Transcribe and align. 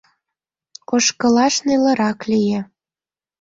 Ошкылаш 0.95 1.55
нелырак 1.65 2.19
лие 2.29 2.59